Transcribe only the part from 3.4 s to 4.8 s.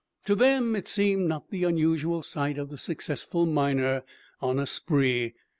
miner "on a